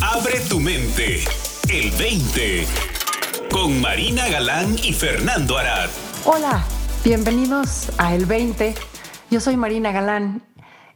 Abre 0.00 0.40
tu 0.48 0.60
mente. 0.60 1.24
El 1.68 1.90
20. 1.92 2.64
Con 3.50 3.80
Marina 3.80 4.28
Galán 4.28 4.76
y 4.82 4.92
Fernando 4.92 5.58
Arad. 5.58 5.88
Hola, 6.24 6.64
bienvenidos 7.04 7.90
a 7.98 8.14
El 8.14 8.26
20. 8.26 8.74
Yo 9.30 9.40
soy 9.40 9.56
Marina 9.56 9.92
Galán. 9.92 10.42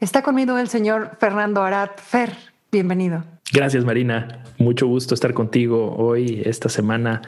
Está 0.00 0.22
conmigo 0.22 0.58
el 0.58 0.68
señor 0.68 1.16
Fernando 1.18 1.62
Arad. 1.62 1.90
Fer, 1.96 2.36
bienvenido. 2.70 3.24
Gracias, 3.52 3.84
Marina. 3.84 4.44
Mucho 4.58 4.86
gusto 4.86 5.14
estar 5.14 5.34
contigo 5.34 5.96
hoy, 5.96 6.42
esta 6.44 6.68
semana, 6.68 7.22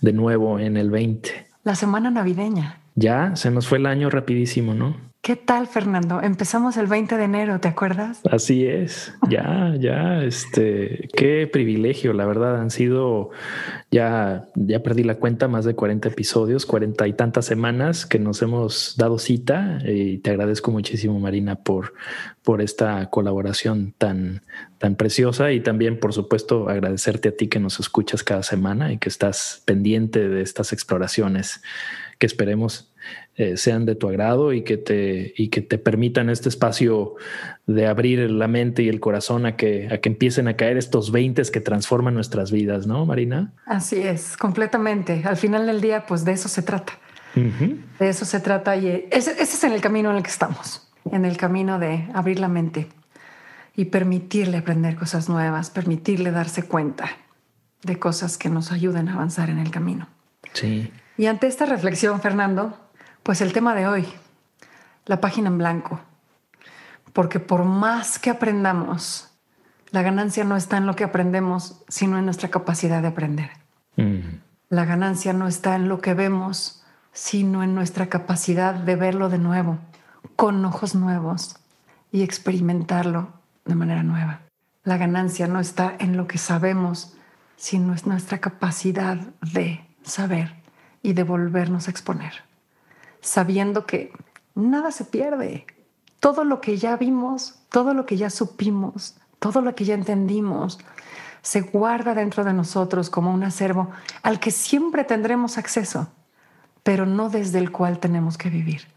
de 0.00 0.12
nuevo 0.12 0.58
en 0.58 0.76
el 0.76 0.90
20. 0.90 1.46
La 1.64 1.74
semana 1.74 2.10
navideña. 2.10 2.80
Ya, 3.00 3.36
se 3.36 3.52
nos 3.52 3.68
fue 3.68 3.78
el 3.78 3.86
año 3.86 4.10
rapidísimo, 4.10 4.74
¿no? 4.74 4.96
¿Qué 5.22 5.36
tal, 5.36 5.68
Fernando? 5.68 6.20
Empezamos 6.20 6.76
el 6.78 6.88
20 6.88 7.16
de 7.16 7.24
enero, 7.24 7.60
¿te 7.60 7.68
acuerdas? 7.68 8.20
Así 8.28 8.66
es, 8.66 9.14
ya, 9.28 9.72
ya, 9.78 10.24
este, 10.24 11.08
qué 11.14 11.46
privilegio, 11.46 12.12
la 12.12 12.24
verdad, 12.24 12.60
han 12.60 12.70
sido, 12.70 13.30
ya, 13.92 14.46
ya 14.54 14.82
perdí 14.82 15.04
la 15.04 15.16
cuenta, 15.16 15.46
más 15.46 15.64
de 15.64 15.74
40 15.76 16.08
episodios, 16.08 16.66
40 16.66 17.06
y 17.06 17.12
tantas 17.12 17.46
semanas 17.46 18.04
que 18.04 18.18
nos 18.18 18.42
hemos 18.42 18.96
dado 18.96 19.18
cita 19.18 19.78
y 19.84 20.18
te 20.18 20.30
agradezco 20.30 20.72
muchísimo, 20.72 21.20
Marina, 21.20 21.54
por, 21.56 21.94
por 22.42 22.60
esta 22.62 23.10
colaboración 23.10 23.94
tan, 23.96 24.42
tan 24.78 24.96
preciosa 24.96 25.52
y 25.52 25.60
también, 25.60 26.00
por 26.00 26.14
supuesto, 26.14 26.68
agradecerte 26.68 27.28
a 27.28 27.36
ti 27.36 27.46
que 27.46 27.60
nos 27.60 27.78
escuchas 27.78 28.24
cada 28.24 28.42
semana 28.42 28.92
y 28.92 28.98
que 28.98 29.08
estás 29.08 29.62
pendiente 29.66 30.28
de 30.28 30.42
estas 30.42 30.72
exploraciones 30.72 31.60
que 32.18 32.26
esperemos 32.26 32.92
eh, 33.36 33.56
sean 33.56 33.86
de 33.86 33.94
tu 33.94 34.08
agrado 34.08 34.52
y 34.52 34.62
que 34.62 34.76
te 34.76 35.32
y 35.36 35.48
que 35.48 35.62
te 35.62 35.78
permitan 35.78 36.28
este 36.28 36.48
espacio 36.48 37.14
de 37.66 37.86
abrir 37.86 38.30
la 38.30 38.48
mente 38.48 38.82
y 38.82 38.88
el 38.88 39.00
corazón 39.00 39.46
a 39.46 39.56
que 39.56 39.88
a 39.92 39.98
que 39.98 40.08
empiecen 40.08 40.48
a 40.48 40.56
caer 40.56 40.76
estos 40.76 41.12
20 41.12 41.42
que 41.52 41.60
transforman 41.60 42.14
nuestras 42.14 42.50
vidas, 42.50 42.86
¿no, 42.86 43.06
Marina? 43.06 43.52
Así 43.66 43.96
es, 43.96 44.36
completamente. 44.36 45.22
Al 45.24 45.36
final 45.36 45.66
del 45.66 45.80
día, 45.80 46.06
pues 46.06 46.24
de 46.24 46.32
eso 46.32 46.48
se 46.48 46.62
trata. 46.62 46.94
De 47.34 48.08
eso 48.08 48.24
se 48.24 48.40
trata 48.40 48.74
y 48.74 49.06
ese, 49.12 49.30
ese 49.30 49.42
es 49.42 49.62
en 49.62 49.72
el 49.72 49.80
camino 49.80 50.10
en 50.10 50.16
el 50.16 50.24
que 50.24 50.30
estamos, 50.30 50.90
en 51.12 51.24
el 51.24 51.36
camino 51.36 51.78
de 51.78 52.08
abrir 52.12 52.40
la 52.40 52.48
mente 52.48 52.88
y 53.76 53.84
permitirle 53.84 54.56
aprender 54.56 54.96
cosas 54.96 55.28
nuevas, 55.28 55.70
permitirle 55.70 56.32
darse 56.32 56.64
cuenta 56.64 57.10
de 57.84 57.96
cosas 57.96 58.36
que 58.38 58.48
nos 58.48 58.72
ayuden 58.72 59.08
a 59.08 59.14
avanzar 59.14 59.50
en 59.50 59.60
el 59.60 59.70
camino. 59.70 60.08
Sí. 60.52 60.90
Y 61.18 61.26
ante 61.26 61.48
esta 61.48 61.66
reflexión, 61.66 62.20
Fernando, 62.20 62.78
pues 63.24 63.40
el 63.40 63.52
tema 63.52 63.74
de 63.74 63.88
hoy, 63.88 64.06
la 65.04 65.20
página 65.20 65.48
en 65.48 65.58
blanco. 65.58 66.00
Porque 67.12 67.40
por 67.40 67.64
más 67.64 68.20
que 68.20 68.30
aprendamos, 68.30 69.28
la 69.90 70.02
ganancia 70.02 70.44
no 70.44 70.56
está 70.56 70.76
en 70.76 70.86
lo 70.86 70.94
que 70.94 71.02
aprendemos, 71.02 71.82
sino 71.88 72.18
en 72.18 72.24
nuestra 72.24 72.50
capacidad 72.50 73.02
de 73.02 73.08
aprender. 73.08 73.50
Mm. 73.96 74.38
La 74.68 74.84
ganancia 74.84 75.32
no 75.32 75.48
está 75.48 75.74
en 75.74 75.88
lo 75.88 76.00
que 76.00 76.14
vemos, 76.14 76.84
sino 77.12 77.64
en 77.64 77.74
nuestra 77.74 78.06
capacidad 78.06 78.74
de 78.74 78.94
verlo 78.94 79.28
de 79.28 79.38
nuevo, 79.38 79.78
con 80.36 80.64
ojos 80.64 80.94
nuevos 80.94 81.56
y 82.12 82.22
experimentarlo 82.22 83.32
de 83.64 83.74
manera 83.74 84.04
nueva. 84.04 84.42
La 84.84 84.98
ganancia 84.98 85.48
no 85.48 85.58
está 85.58 85.96
en 85.98 86.16
lo 86.16 86.28
que 86.28 86.38
sabemos, 86.38 87.16
sino 87.56 87.92
en 87.92 88.02
nuestra 88.04 88.38
capacidad 88.38 89.16
de 89.40 89.84
saber 90.04 90.57
y 91.02 91.12
de 91.12 91.22
volvernos 91.22 91.88
a 91.88 91.90
exponer 91.90 92.48
sabiendo 93.20 93.86
que 93.86 94.12
nada 94.54 94.90
se 94.90 95.04
pierde. 95.04 95.66
Todo 96.20 96.44
lo 96.44 96.60
que 96.60 96.76
ya 96.76 96.96
vimos, 96.96 97.60
todo 97.68 97.94
lo 97.94 98.06
que 98.06 98.16
ya 98.16 98.30
supimos, 98.30 99.16
todo 99.38 99.60
lo 99.60 99.74
que 99.74 99.84
ya 99.84 99.94
entendimos, 99.94 100.78
se 101.42 101.60
guarda 101.60 102.14
dentro 102.14 102.44
de 102.44 102.52
nosotros 102.52 103.10
como 103.10 103.32
un 103.32 103.44
acervo 103.44 103.90
al 104.22 104.40
que 104.40 104.50
siempre 104.50 105.04
tendremos 105.04 105.58
acceso, 105.58 106.08
pero 106.82 107.06
no 107.06 107.30
desde 107.30 107.58
el 107.58 107.70
cual 107.70 108.00
tenemos 108.00 108.36
que 108.36 108.50
vivir. 108.50 108.88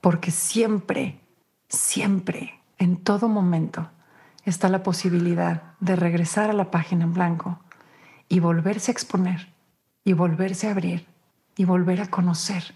Porque 0.00 0.30
siempre, 0.30 1.20
siempre, 1.68 2.60
en 2.78 2.96
todo 2.96 3.28
momento, 3.28 3.88
está 4.44 4.68
la 4.68 4.82
posibilidad 4.82 5.62
de 5.80 5.96
regresar 5.96 6.50
a 6.50 6.54
la 6.54 6.70
página 6.70 7.04
en 7.04 7.14
blanco 7.14 7.60
y 8.28 8.40
volverse 8.40 8.90
a 8.90 8.92
exponer, 8.94 9.52
y 10.04 10.12
volverse 10.12 10.66
a 10.66 10.72
abrir, 10.72 11.06
y 11.56 11.64
volver 11.64 12.00
a 12.00 12.10
conocer 12.10 12.74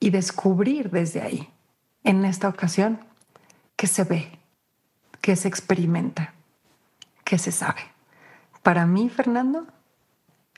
y 0.00 0.10
descubrir 0.10 0.90
desde 0.90 1.22
ahí, 1.22 1.48
en 2.04 2.24
esta 2.24 2.48
ocasión, 2.48 3.00
qué 3.76 3.86
se 3.86 4.04
ve, 4.04 4.38
qué 5.20 5.36
se 5.36 5.48
experimenta, 5.48 6.34
qué 7.24 7.38
se 7.38 7.52
sabe. 7.52 7.82
Para 8.62 8.86
mí, 8.86 9.08
Fernando, 9.08 9.66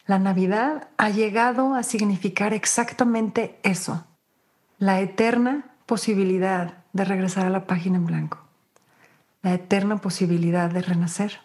la 0.07 0.19
Navidad 0.19 0.89
ha 0.97 1.11
llegado 1.11 1.75
a 1.75 1.83
significar 1.83 2.53
exactamente 2.53 3.59
eso, 3.63 4.05
la 4.79 5.01
eterna 5.01 5.75
posibilidad 5.87 6.79
de 6.93 7.05
regresar 7.05 7.47
a 7.47 7.51
la 7.51 7.67
página 7.67 7.97
en 7.97 8.07
blanco, 8.07 8.39
la 9.43 9.55
eterna 9.55 9.99
posibilidad 9.99 10.71
de 10.71 10.83
renacer, 10.83 11.41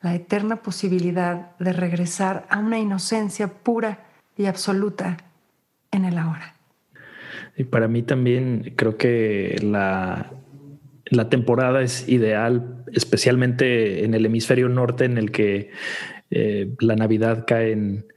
la 0.00 0.14
eterna 0.14 0.56
posibilidad 0.56 1.56
de 1.58 1.72
regresar 1.72 2.46
a 2.50 2.58
una 2.58 2.78
inocencia 2.78 3.48
pura 3.48 4.06
y 4.42 4.46
absoluta 4.46 5.16
en 5.90 6.04
el 6.04 6.18
ahora. 6.18 6.56
Y 7.56 7.64
para 7.64 7.88
mí 7.88 8.02
también 8.02 8.74
creo 8.76 8.96
que 8.96 9.56
la, 9.62 10.32
la 11.06 11.28
temporada 11.28 11.82
es 11.82 12.08
ideal, 12.08 12.84
especialmente 12.92 14.04
en 14.04 14.14
el 14.14 14.26
hemisferio 14.26 14.68
norte 14.68 15.04
en 15.04 15.18
el 15.18 15.30
que 15.30 15.70
eh, 16.30 16.74
la 16.80 16.96
Navidad 16.96 17.44
cae 17.46 17.72
en, 17.72 18.11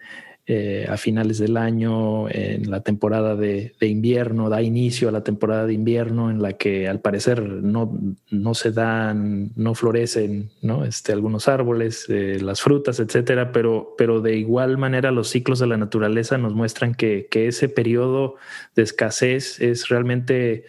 eh, 0.47 0.85
a 0.87 0.95
finales 0.97 1.39
del 1.39 1.57
año, 1.57 2.29
en 2.29 2.69
la 2.69 2.81
temporada 2.81 3.35
de, 3.35 3.73
invierno, 3.81 4.47
da 4.47 4.61
inicio 4.61 5.09
a 5.09 5.11
la 5.11 5.23
temporada 5.23 5.65
de 5.65 5.73
invierno 5.73 6.29
en 6.29 6.39
la 6.39 6.53
que 6.53 6.87
al 6.87 6.99
parecer 6.99 7.41
no, 7.41 7.97
no 8.29 8.53
se 8.53 8.71
dan, 8.71 9.51
no 9.55 9.73
florecen 9.73 10.51
¿no? 10.61 10.85
Este, 10.85 11.13
algunos 11.13 11.47
árboles, 11.47 12.05
eh, 12.09 12.37
las 12.39 12.61
frutas, 12.61 12.99
etcétera, 12.99 13.51
pero, 13.51 13.95
pero 13.97 14.21
de 14.21 14.37
igual 14.37 14.77
manera 14.77 15.09
los 15.09 15.29
ciclos 15.29 15.57
de 15.57 15.65
la 15.65 15.77
naturaleza 15.77 16.37
nos 16.37 16.53
muestran 16.53 16.93
que, 16.93 17.27
que 17.31 17.47
ese 17.47 17.67
periodo 17.67 18.35
de 18.75 18.83
escasez 18.83 19.59
es 19.59 19.89
realmente 19.89 20.65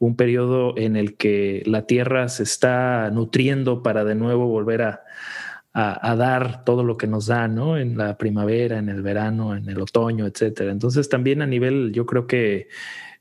un 0.00 0.16
periodo 0.16 0.76
en 0.76 0.96
el 0.96 1.16
que 1.16 1.62
la 1.66 1.86
tierra 1.86 2.28
se 2.28 2.42
está 2.42 3.10
nutriendo 3.12 3.84
para 3.84 4.04
de 4.04 4.16
nuevo 4.16 4.48
volver 4.48 4.82
a 4.82 5.04
a, 5.72 6.16
dar 6.16 6.64
todo 6.64 6.82
lo 6.82 6.96
que 6.96 7.06
nos 7.06 7.26
da, 7.26 7.46
¿no? 7.46 7.78
En 7.78 7.96
la 7.96 8.18
primavera, 8.18 8.78
en 8.78 8.88
el 8.88 9.02
verano, 9.02 9.54
en 9.54 9.68
el 9.68 9.80
otoño, 9.80 10.26
etcétera. 10.26 10.72
Entonces 10.72 11.08
también 11.08 11.42
a 11.42 11.46
nivel, 11.46 11.92
yo 11.92 12.06
creo 12.06 12.26
que 12.26 12.68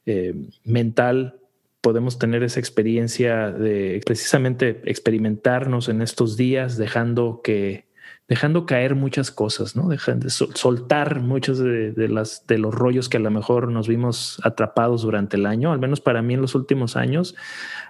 eh, 0.05 0.33
mental, 0.63 1.39
podemos 1.81 2.19
tener 2.19 2.43
esa 2.43 2.59
experiencia 2.59 3.51
de 3.51 4.01
precisamente 4.05 4.81
experimentarnos 4.85 5.89
en 5.89 6.01
estos 6.01 6.35
días, 6.35 6.77
dejando 6.77 7.41
que 7.43 7.88
dejando 8.29 8.67
caer 8.67 8.94
muchas 8.94 9.31
cosas, 9.31 9.75
¿no? 9.75 9.90
Dejando 9.90 10.25
de 10.25 10.29
soltar 10.29 11.19
muchos 11.19 11.57
de, 11.57 12.07
las, 12.07 12.45
de 12.45 12.59
los 12.59 12.73
rollos 12.73 13.09
que 13.09 13.17
a 13.17 13.19
lo 13.19 13.31
mejor 13.31 13.72
nos 13.72 13.88
vimos 13.88 14.40
atrapados 14.44 15.01
durante 15.01 15.35
el 15.35 15.47
año, 15.47 15.72
al 15.72 15.79
menos 15.79 16.00
para 16.00 16.22
mí 16.22 16.35
en 16.35 16.41
los 16.41 16.53
últimos 16.53 16.95
años, 16.95 17.35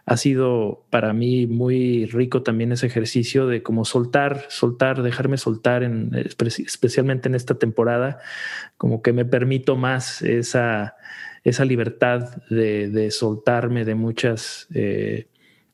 ha 0.05 0.15
sido 0.15 0.85
para 0.89 1.11
mí 1.11 1.45
muy 1.45 2.05
rico 2.05 2.41
también 2.41 2.71
ese 2.71 2.87
ejercicio 2.87 3.47
de 3.47 3.61
como 3.63 3.83
soltar, 3.83 4.45
soltar, 4.47 5.03
dejarme 5.03 5.37
soltar, 5.37 5.83
en, 5.83 6.11
especialmente 6.15 7.27
en 7.27 7.35
esta 7.35 7.55
temporada, 7.55 8.19
como 8.77 9.01
que 9.01 9.11
me 9.11 9.25
permito 9.25 9.75
más 9.75 10.21
esa, 10.21 10.95
esa 11.43 11.65
libertad 11.65 12.43
de, 12.49 13.11
soltarme 13.11 13.83
de 13.83 13.95
muchas 13.95 14.67
eh, 14.73 15.27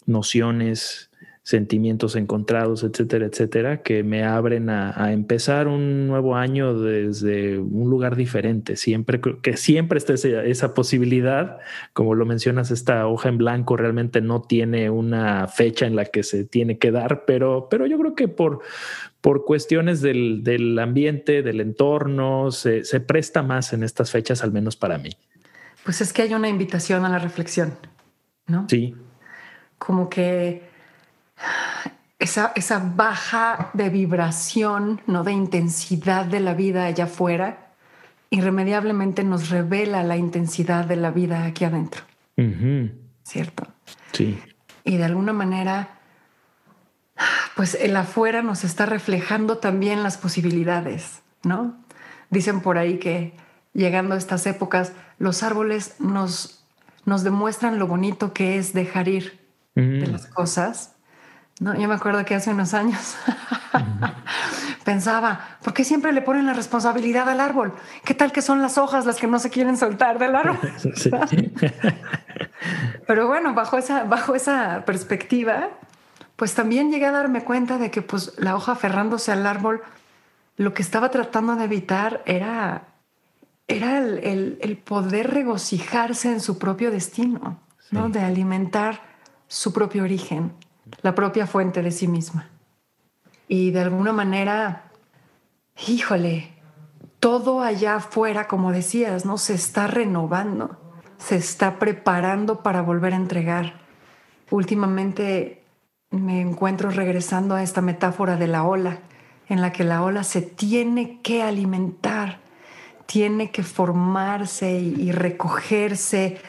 nociones, 0.08 1.12
sentimientos 1.46 2.16
encontrados, 2.16 2.84
etcétera, 2.84 3.28
etcétera, 3.28 3.84
que 3.84 4.02
me 4.02 4.24
abren 4.24 4.72
a, 4.72 5.14
empezar 5.14 5.68
un 5.68 6.08
nuevo 6.08 6.36
año 6.36 6.74
desde 6.80 7.60
un 7.60 7.88
lugar 7.88 8.16
diferente. 8.16 8.76
Siempre 8.76 9.22
que 9.22 9.56
siempre 9.56 10.00
está 10.00 10.16
esa, 10.16 10.74
posibilidad, 10.74 11.60
como 11.94 12.16
lo 12.16 12.26
mencionas, 12.26 12.72
esta 12.72 13.06
hoja 13.06 13.30
en 13.30 13.38
blanco 13.38 13.78
realmente 13.78 14.22
no 14.22 14.42
tiene 14.42 14.90
una 14.90 15.48
fecha 15.48 15.86
en 15.86 15.96
la 15.96 16.06
que 16.06 16.24
se 16.24 16.46
tiene 16.46 16.80
que 16.80 16.90
dar, 16.90 17.26
pero, 17.26 17.68
pero 17.70 17.86
yo 17.86 18.00
creo 18.00 18.16
que 18.16 18.28
por, 18.28 18.62
por 19.22 19.46
cuestiones 19.46 20.02
del, 20.02 20.44
del 20.44 20.80
ambiente, 20.80 21.44
del 21.44 21.62
entorno, 21.62 22.50
se, 22.50 22.84
se 22.86 23.02
presta 23.02 23.44
más 23.44 23.72
en 23.72 23.84
estas 23.84 24.10
fechas, 24.10 24.44
al 24.44 24.52
menos 24.52 24.76
para 24.76 24.98
mí. 24.98 25.12
Pues 25.84 26.02
es 26.02 26.12
que 26.12 26.24
hay 26.24 26.34
una 26.34 26.50
invitación 26.50 27.06
a 27.06 27.10
la 27.10 27.20
reflexión, 27.20 27.78
¿no? 28.48 28.66
Sí. 28.68 28.96
Como 29.78 30.10
que 30.10 30.74
esa, 32.26 32.52
esa 32.56 32.80
baja 32.80 33.70
de 33.74 33.90
vibración, 33.90 35.02
no 35.08 35.24
de 35.24 35.32
intensidad 35.32 36.26
de 36.26 36.40
la 36.40 36.54
vida 36.54 36.86
allá 36.86 37.06
afuera, 37.06 37.72
irremediablemente 38.30 39.24
nos 39.24 39.50
revela 39.50 40.04
la 40.04 40.18
intensidad 40.18 40.86
de 40.86 40.98
la 40.98 41.12
vida 41.12 41.46
aquí 41.46 41.66
adentro. 41.66 42.04
Uh 42.38 42.90
¿Cierto? 43.24 43.66
Sí. 44.12 44.40
Y 44.84 44.98
de 44.98 45.06
alguna 45.06 45.34
manera 45.34 45.96
pues 47.56 47.76
el 47.76 47.96
afuera 47.96 48.42
nos 48.42 48.64
está 48.64 48.86
reflejando 48.86 49.58
también 49.58 50.04
las 50.04 50.18
posibilidades, 50.18 51.22
¿no? 51.44 51.78
Dicen 52.30 52.62
por 52.62 52.78
ahí 52.78 53.00
que 53.00 53.34
llegando 53.74 54.16
a 54.16 54.18
estas 54.18 54.46
épocas, 54.46 54.92
los 55.18 55.44
árboles 55.44 55.96
nos, 56.00 56.66
nos 57.06 57.24
demuestran 57.24 57.80
lo 57.80 57.88
bonito 57.88 58.34
que 58.34 58.58
es 58.58 58.74
dejar 58.74 59.08
ir 59.08 59.40
de 59.76 60.08
las 60.08 60.28
cosas. 60.28 60.95
¿No? 61.60 61.74
Yo 61.76 61.88
me 61.88 61.96
acuerdo 61.96 62.24
que 62.26 62.36
hace 62.36 62.52
unos 62.52 62.74
años 62.74 63.16
pensaba, 64.84 65.58
¿por 65.64 65.74
qué 65.74 65.84
siempre 65.84 66.12
le 66.12 66.22
ponen 66.22 66.46
la 66.46 66.54
responsabilidad 66.54 67.30
al 67.30 67.40
árbol? 67.40 67.74
¿Qué 68.04 68.14
tal 68.14 68.32
que 68.32 68.42
son 68.42 68.62
las 68.62 68.78
hojas 68.78 69.06
las 69.06 69.18
que 69.18 69.28
no 69.28 69.40
se 69.40 69.50
quieren 69.50 69.78
soltar 69.78 70.20
del 70.20 70.36
árbol? 70.36 70.60
Pero 73.08 73.28
bueno, 73.28 73.54
bajo 73.54 73.78
esa, 73.78 74.04
bajo 74.04 74.36
esa 74.36 74.84
perspectiva, 74.86 75.70
pues 76.36 76.54
también 76.54 76.92
llegué 76.92 77.06
a 77.06 77.12
darme 77.12 77.44
cuenta 77.44 77.78
de 77.78 77.92
que 77.92 78.02
pues 78.02 78.34
la 78.38 78.56
hoja 78.56 78.74
aferrándose 78.74 79.32
al 79.32 79.46
árbol, 79.46 79.82
lo 80.58 80.74
que 80.74 80.82
estaba 80.82 81.10
tratando 81.10 81.56
de 81.56 81.66
evitar 81.66 82.22
era, 82.26 82.88
era 83.68 84.00
el, 84.00 84.82
poder 84.84 85.32
regocijarse 85.32 86.32
en 86.32 86.42
su 86.42 86.58
propio 86.58 86.92
destino, 86.92 87.60
¿no? 87.92 88.10
de 88.10 88.20
alimentar 88.20 89.02
su 89.48 89.72
propio 89.74 90.04
origen, 90.04 90.54
la 91.02 91.16
propia 91.16 91.48
fuente 91.48 91.82
de 91.82 91.92
sí 91.92 92.08
misma. 92.08 92.50
Y 93.48 93.72
de 93.72 93.82
alguna 93.82 94.12
manera, 94.12 94.92
híjole, 95.88 96.54
todo 97.20 97.62
allá 97.62 97.96
afuera, 97.96 98.48
como 98.48 98.72
decías, 98.72 99.26
¿no? 99.26 99.38
Se 99.38 99.54
está 99.54 99.88
renovando, 99.88 100.80
se 101.18 101.36
está 101.36 101.80
preparando 101.80 102.62
para 102.64 102.82
volver 102.82 103.14
a 103.14 103.18
entregar. 103.18 103.82
Últimamente 104.52 105.64
me 106.12 106.42
encuentro 106.42 106.90
regresando 106.90 107.56
a 107.56 107.64
esta 107.64 107.82
metáfora 107.82 108.38
de 108.38 108.48
la 108.48 108.64
ola, 108.64 109.00
en 109.48 109.62
la 109.62 109.72
que 109.72 109.84
la 109.84 110.04
ola 110.04 110.24
se 110.24 110.42
tiene 110.42 111.22
que 111.22 111.44
alimentar, 111.44 112.40
tiene 113.06 113.52
que 113.52 113.64
formarse 113.64 114.72
y, 114.72 115.12
recogerse 115.12 116.40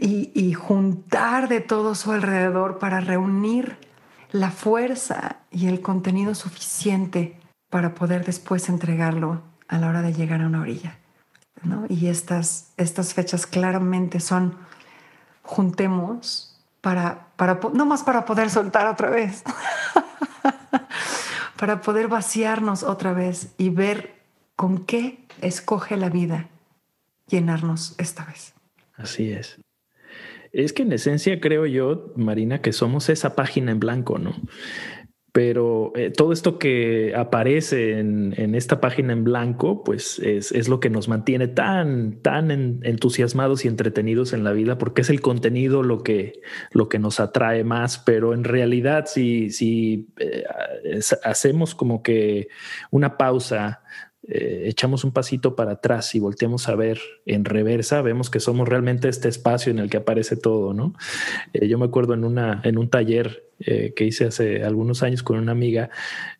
y, 0.00 0.52
juntar 0.54 1.48
de 1.48 1.60
todo 1.60 1.94
su 1.94 2.12
alrededor 2.12 2.78
para 2.78 3.00
reunir 3.00 3.76
la 4.32 4.50
fuerza 4.50 5.38
y 5.50 5.68
el 5.68 5.80
contenido 5.80 6.34
suficiente 6.34 7.38
para 7.70 7.94
poder 7.94 8.24
después 8.24 8.68
entregarlo 8.68 9.42
a 9.68 9.78
la 9.78 9.88
hora 9.88 10.02
de 10.02 10.12
llegar 10.12 10.42
a 10.42 10.46
una 10.46 10.60
orilla. 10.60 10.98
¿no? 11.62 11.84
Y 11.88 12.08
estas, 12.08 12.72
estas 12.76 13.14
fechas 13.14 13.46
claramente 13.46 14.20
son 14.20 14.56
juntemos 15.42 16.60
para, 16.80 17.28
para, 17.36 17.58
no 17.72 17.86
más 17.86 18.02
para 18.02 18.24
poder 18.24 18.50
soltar 18.50 18.86
otra 18.86 19.10
vez, 19.10 19.42
para 21.56 21.80
poder 21.80 22.08
vaciarnos 22.08 22.82
otra 22.82 23.12
vez 23.12 23.54
y 23.58 23.70
ver 23.70 24.22
con 24.56 24.84
qué 24.84 25.24
escoge 25.40 25.96
la 25.96 26.08
vida 26.08 26.48
llenarnos 27.28 27.94
esta 27.98 28.24
vez. 28.24 28.54
Así 28.96 29.30
es. 29.30 29.58
Es 30.58 30.72
que 30.72 30.82
en 30.82 30.92
esencia 30.92 31.40
creo 31.40 31.66
yo, 31.66 32.12
Marina, 32.16 32.60
que 32.60 32.72
somos 32.72 33.08
esa 33.10 33.36
página 33.36 33.70
en 33.70 33.78
blanco, 33.78 34.18
¿no? 34.18 34.34
Pero 35.30 35.92
eh, 35.94 36.10
todo 36.10 36.32
esto 36.32 36.58
que 36.58 37.14
aparece 37.14 38.00
en, 38.00 38.34
esta 38.56 38.80
página 38.80 39.12
en 39.12 39.22
blanco, 39.22 39.84
pues 39.84 40.18
es, 40.18 40.68
lo 40.68 40.80
que 40.80 40.90
nos 40.90 41.06
mantiene 41.06 41.46
tan, 41.46 42.20
tan 42.22 42.50
entusiasmados 42.82 43.64
y 43.64 43.68
entretenidos 43.68 44.32
en 44.32 44.42
la 44.42 44.50
vida, 44.50 44.78
porque 44.78 45.02
es 45.02 45.10
el 45.10 45.20
contenido 45.20 45.84
lo 45.84 46.02
que, 46.02 46.40
lo 46.72 46.88
que 46.88 46.98
nos 46.98 47.20
atrae 47.20 47.62
más. 47.62 47.98
Pero 47.98 48.34
en 48.34 48.42
realidad, 48.42 49.04
si, 49.06 49.50
si 49.50 50.08
eh, 50.18 50.42
hacemos 51.22 51.76
como 51.76 52.02
que 52.02 52.48
una 52.90 53.16
pausa, 53.16 53.82
eh, 54.30 54.64
echamos 54.66 55.04
un 55.04 55.12
pasito 55.12 55.56
para 55.56 55.72
atrás 55.72 56.14
y 56.14 56.20
volteamos 56.20 56.68
a 56.68 56.74
ver 56.74 57.00
en 57.24 57.46
reversa, 57.46 58.02
vemos 58.02 58.28
que 58.28 58.40
somos 58.40 58.68
realmente 58.68 59.08
este 59.08 59.28
espacio 59.28 59.70
en 59.70 59.78
el 59.78 59.88
que 59.88 59.96
aparece 59.96 60.36
todo, 60.36 60.74
¿no? 60.74 60.92
Eh, 61.54 61.66
yo 61.66 61.78
me 61.78 61.86
acuerdo 61.86 62.12
en, 62.12 62.24
una, 62.24 62.60
en 62.62 62.76
un 62.76 62.90
taller 62.90 63.44
eh, 63.60 63.94
que 63.96 64.04
hice 64.04 64.26
hace 64.26 64.64
algunos 64.64 65.02
años 65.02 65.22
con 65.22 65.38
una 65.38 65.52
amiga, 65.52 65.88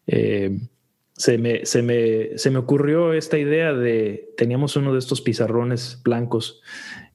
se 0.07 1.37
me, 1.39 1.65
se, 1.67 1.83
me, 1.83 2.39
se, 2.39 2.51
me, 2.51 2.59
ocurrió 2.59 3.13
esta 3.13 3.39
idea 3.39 3.73
de, 3.73 4.33
teníamos 4.37 4.77
uno 4.77 4.93
de 4.93 4.99
estos 4.99 5.21
pizarrones 5.21 6.01
blancos, 6.05 6.63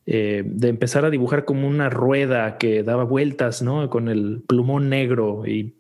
de 0.06 0.68
empezar 0.68 1.06
a 1.06 1.10
dibujar 1.10 1.46
como 1.46 1.68
una 1.68 1.90
rueda 1.90 2.58
que 2.58 2.84
daba 2.84 3.06
vueltas, 3.06 3.62
¿no? 3.62 3.90
Con 3.90 4.10
el 4.10 4.44
plumón 4.46 4.90
negro 4.90 5.48
y 5.48 5.76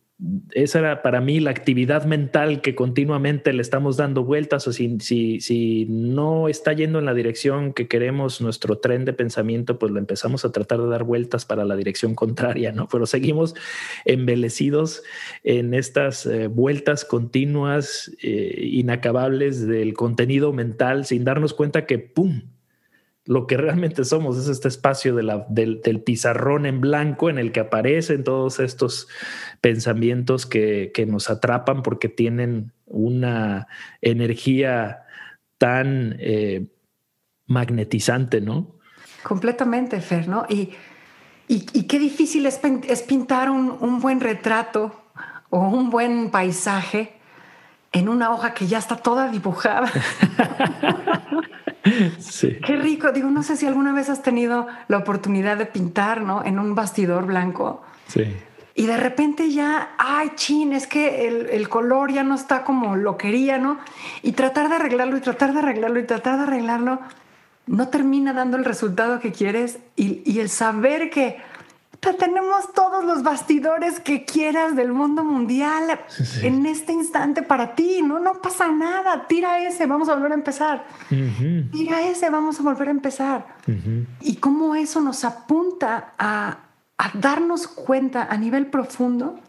esa 0.51 0.80
era 0.80 1.01
para 1.01 1.21
mí 1.21 1.39
la 1.39 1.50
actividad 1.50 2.06
mental 2.06 2.62
que 2.62 2.75
continuamente 2.75 3.51
le 3.51 3.62
estamos 3.62 3.98
dando 3.98 4.24
vueltas 4.24 4.68
o 4.68 4.71
si, 4.71 4.98
si, 5.00 5.42
si, 5.42 5.86
no 5.89 6.48
está 6.48 6.71
yendo 6.71 7.00
en 7.00 7.06
la 7.06 7.13
dirección 7.13 7.74
que 7.74 7.88
queremos 7.88 8.39
nuestro 8.39 8.77
tren 8.77 9.06
de 9.06 9.13
pensamiento, 9.13 9.80
pues 9.80 9.92
lo 9.92 10.00
empezamos 10.00 10.45
a 10.45 10.51
tratar 10.51 10.81
de 10.81 10.88
dar 10.88 11.04
vueltas 11.04 11.45
para 11.45 11.65
la 11.65 11.75
dirección 11.75 12.15
contraria, 12.15 12.71
¿no? 12.71 12.88
Pero 12.88 13.06
seguimos 13.06 13.56
embelecidos 14.06 15.04
en 15.44 15.74
estas 15.74 16.25
eh, 16.25 16.48
vueltas 16.48 17.06
continuas, 17.06 18.12
eh, 18.21 18.69
inacabables 18.71 19.68
del 19.68 19.94
contenido 19.94 20.54
mental 20.54 21.06
sin 21.06 21.24
darnos 21.24 21.54
cuenta 21.54 21.86
que, 21.86 21.98
¡pum!, 22.00 22.52
lo 23.25 23.48
que 23.48 23.56
realmente 23.56 24.04
somos 24.04 24.38
es 24.38 24.48
este 24.48 24.68
espacio 24.68 25.16
de 25.16 25.24
la, 25.24 25.46
del, 25.50 25.80
pizarrón 26.04 26.66
en 26.66 26.81
blanco 26.81 27.30
en 27.30 27.38
el 27.38 27.52
que 27.52 27.62
aparecen 27.62 28.24
todos 28.24 28.60
estos 28.60 29.08
pensamientos 29.62 30.46
que, 30.46 30.92
nos 31.08 31.30
atrapan 31.30 31.84
porque 31.84 32.10
tienen 32.10 32.74
una 32.86 33.68
energía 34.02 35.04
tan 35.58 36.18
eh, 36.20 36.68
magnetizante, 37.46 38.42
¿no? 38.42 38.75
Completamente, 39.24 40.02
Fer, 40.02 40.28
¿no? 40.28 40.46
Y, 40.50 40.72
y, 41.48 41.84
qué 41.84 42.00
difícil 42.00 42.46
es, 42.46 42.60
pintar 43.08 43.50
un, 43.50 43.78
un 43.80 44.00
buen 44.02 44.20
retrato 44.20 45.04
o 45.50 45.60
un 45.60 45.90
buen 45.90 46.30
paisaje 46.30 47.14
en 47.94 48.10
una 48.10 48.31
hoja 48.31 48.54
que 48.54 48.68
ya 48.68 48.80
está 48.80 48.98
toda 48.98 49.30
dibujada. 49.30 49.90
Sí. 52.18 52.60
Qué 52.66 52.78
rico. 52.78 53.12
Digo, 53.12 53.30
no 53.30 53.44
sé 53.44 53.57
si 53.57 53.68
alguna 53.68 53.94
vez 53.94 54.10
has 54.10 54.22
tenido 54.22 54.68
la 54.88 54.98
oportunidad 54.98 55.57
de 55.57 55.66
pintar, 55.66 56.22
¿no? 56.22 56.44
En 56.44 56.57
un 56.57 56.75
bastidor 56.75 57.25
blanco. 57.25 57.84
Sí. 58.07 58.24
Y 58.74 58.86
de 58.88 58.98
repente 58.98 59.51
ya, 59.51 59.92
ay, 59.98 60.31
chin, 60.36 60.74
es 60.74 60.88
que 60.88 61.28
el, 61.28 61.69
color 61.69 62.12
ya 62.12 62.24
no 62.24 62.36
está 62.36 62.63
como 62.63 62.95
lo 62.95 63.18
quería, 63.18 63.57
¿no? 63.57 63.79
Y 64.24 64.32
tratar 64.32 64.70
de 64.70 64.75
arreglarlo 64.75 65.17
y 65.17 65.22
tratar 65.22 65.53
de 65.53 65.60
arreglarlo 65.60 66.00
y 66.00 66.06
tratar 66.06 66.38
de 66.38 66.44
arreglarlo 66.44 67.00
no 67.67 67.88
termina 67.89 68.34
dando 68.34 68.58
el 68.58 68.65
resultado 68.65 69.20
que 69.20 69.32
quieres 69.32 69.79
y, 69.96 70.22
y 70.25 70.39
el 70.39 70.50
saber 70.50 71.10
que 71.10 71.38
tenemos 72.12 72.74
todos 72.74 73.05
los 73.05 73.24
bastidores 73.24 74.01
que 74.01 74.25
quieras 74.25 74.75
del 74.75 74.91
mundo 74.91 75.24
mundial 75.24 76.01
en 76.41 76.65
este 76.65 76.91
instante 76.91 77.41
para 77.41 77.75
ti. 77.75 78.01
No, 78.01 78.19
no 78.19 78.41
pasa 78.41 78.69
nada. 78.69 79.25
Tira 79.27 79.65
ese, 79.65 79.86
vamos 79.86 80.10
a 80.10 80.15
volver 80.15 80.33
a 80.33 80.36
empezar. 80.36 80.86
Tira 81.72 82.01
ese, 82.01 82.29
vamos 82.29 82.60
a 82.60 82.63
volver 82.63 82.89
a 82.89 82.91
empezar. 82.91 83.55
Y 84.19 84.36
cómo 84.36 84.75
eso 84.75 85.00
nos 85.00 85.24
apunta 85.24 86.13
a, 86.17 86.57
a 86.98 87.12
darnos 87.13 87.67
cuenta 87.67 88.27
a 88.29 88.36
nivel 88.36 88.67
profundo 88.67 89.39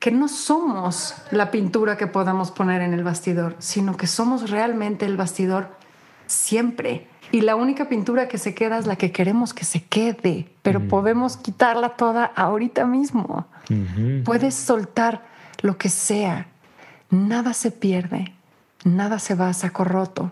que 0.00 0.10
no 0.10 0.28
somos 0.28 1.14
la 1.30 1.50
pintura 1.50 1.96
que 1.96 2.06
podamos 2.06 2.50
poner 2.50 2.82
en 2.82 2.92
el 2.94 3.04
bastidor, 3.04 3.54
sino 3.58 3.96
que 3.96 4.06
somos 4.06 4.50
realmente 4.50 5.06
el 5.06 5.16
bastidor 5.16 5.68
siempre 6.26 7.08
y 7.32 7.40
la 7.40 7.56
única 7.56 7.88
pintura 7.88 8.28
que 8.28 8.38
se 8.38 8.54
queda 8.54 8.78
es 8.78 8.86
la 8.86 8.96
que 8.96 9.12
queremos 9.12 9.52
que 9.52 9.64
se 9.64 9.82
quede, 9.82 10.48
pero 10.62 10.80
mm. 10.80 10.88
podemos 10.88 11.36
quitarla 11.36 11.90
toda 11.90 12.24
ahorita 12.24 12.86
mismo. 12.86 13.46
Puedes 14.24 14.54
soltar 14.54 15.24
lo 15.62 15.76
que 15.76 15.88
sea. 15.88 16.46
Nada 17.10 17.52
se 17.52 17.72
pierde, 17.72 18.32
nada 18.84 19.18
se 19.18 19.34
va 19.34 19.48
a 19.48 19.54
saco 19.54 19.84
roto. 19.84 20.30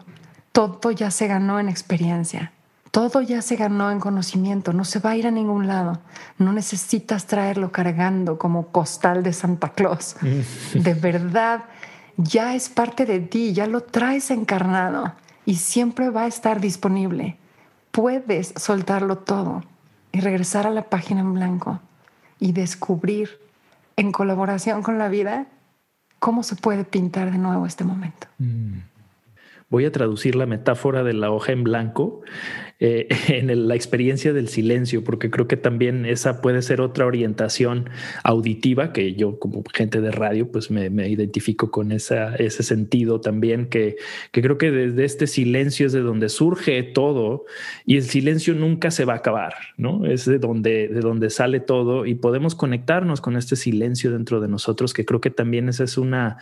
Todo 0.52 0.92
ya 0.92 1.10
se 1.10 1.26
ganó 1.26 1.58
en 1.58 1.68
experiencia. 1.68 2.52
Todo 2.92 3.22
ya 3.22 3.42
se 3.42 3.56
ganó 3.56 3.90
en 3.90 3.98
conocimiento, 3.98 4.72
no 4.72 4.84
se 4.84 5.00
va 5.00 5.10
a 5.10 5.16
ir 5.16 5.26
a 5.26 5.32
ningún 5.32 5.66
lado. 5.66 5.98
No 6.38 6.52
necesitas 6.52 7.26
traerlo 7.26 7.72
cargando 7.72 8.38
como 8.38 8.68
costal 8.68 9.24
de 9.24 9.32
Santa 9.32 9.70
Claus. 9.72 10.14
De 10.74 10.94
verdad, 10.94 11.64
ya 12.16 12.54
es 12.54 12.68
parte 12.68 13.04
de 13.04 13.18
ti, 13.18 13.52
ya 13.52 13.66
lo 13.66 13.80
traes 13.80 14.30
encarnado 14.30 15.12
y 15.46 15.56
siempre 15.56 16.10
va 16.10 16.22
a 16.22 16.26
estar 16.26 16.60
disponible. 16.60 17.36
Puedes 17.90 18.54
soltarlo 18.56 19.18
todo 19.18 19.62
y 20.12 20.20
regresar 20.20 20.66
a 20.66 20.70
la 20.70 20.84
página 20.84 21.20
en 21.20 21.34
blanco 21.34 21.80
y 22.40 22.52
descubrir 22.52 23.38
en 23.96 24.12
colaboración 24.12 24.82
con 24.82 24.98
la 24.98 25.08
vida 25.08 25.46
cómo 26.18 26.42
se 26.42 26.56
puede 26.56 26.84
pintar 26.84 27.30
de 27.30 27.38
nuevo 27.38 27.66
este 27.66 27.84
momento. 27.84 28.26
Mm. 28.38 28.78
Voy 29.70 29.86
a 29.86 29.92
traducir 29.92 30.36
la 30.36 30.46
metáfora 30.46 31.02
de 31.02 31.14
la 31.14 31.30
hoja 31.30 31.52
en 31.52 31.64
blanco 31.64 32.22
eh, 32.80 33.08
en 33.28 33.68
la 33.68 33.74
experiencia 33.74 34.32
del 34.32 34.48
silencio, 34.48 35.04
porque 35.04 35.30
creo 35.30 35.46
que 35.46 35.56
también 35.56 36.06
esa 36.06 36.40
puede 36.40 36.60
ser 36.62 36.80
otra 36.80 37.06
orientación 37.06 37.88
auditiva, 38.22 38.92
que 38.92 39.14
yo 39.14 39.38
como 39.38 39.62
gente 39.72 40.00
de 40.00 40.10
radio, 40.10 40.50
pues 40.50 40.70
me, 40.70 41.08
identifico 41.08 41.70
con 41.70 41.92
esa, 41.92 42.34
ese 42.36 42.62
sentido 42.62 43.20
también, 43.20 43.66
que, 43.66 43.96
que 44.32 44.42
creo 44.42 44.58
que 44.58 44.70
desde 44.70 45.04
este 45.04 45.26
silencio 45.26 45.86
es 45.86 45.92
de 45.92 46.00
donde 46.00 46.28
surge 46.28 46.82
todo 46.82 47.44
y 47.86 47.96
el 47.96 48.02
silencio 48.04 48.54
nunca 48.54 48.90
se 48.90 49.04
va 49.04 49.14
a 49.14 49.16
acabar, 49.16 49.54
¿no? 49.76 50.04
Es 50.06 50.24
de 50.24 50.38
donde, 50.38 50.88
de 50.88 51.00
donde 51.00 51.30
sale 51.30 51.60
todo 51.60 52.06
y 52.06 52.14
podemos 52.14 52.54
conectarnos 52.54 53.20
con 53.20 53.36
este 53.36 53.56
silencio 53.56 54.10
dentro 54.10 54.40
de 54.40 54.48
nosotros, 54.48 54.92
que 54.92 55.04
creo 55.04 55.20
que 55.20 55.30
también 55.30 55.68
esa 55.68 55.84
es 55.84 55.96
una 55.96 56.38